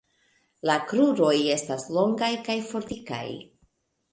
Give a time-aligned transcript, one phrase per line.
[0.69, 3.25] La kruroj estas longaj kaj fortikaj.